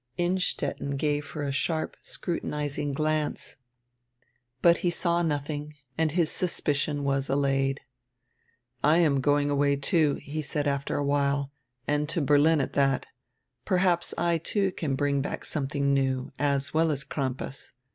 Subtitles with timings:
[0.17, 3.57] Innstetten gave her a sharp scrutinizing glance,
[4.63, 7.81] but he saw nothing, and his suspicion was allayed.
[8.83, 11.51] "I am going away, too," he said after a while,
[11.87, 13.05] "and to Berlin at that
[13.63, 17.73] Perhaps I, too, can bring back something new, as well as Crampas.